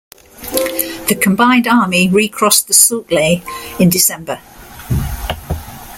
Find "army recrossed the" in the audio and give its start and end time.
1.67-2.73